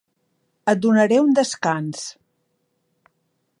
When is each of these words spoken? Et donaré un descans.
Et 0.71 0.73
donaré 0.85 1.19
un 1.25 1.29
descans. 1.41 2.01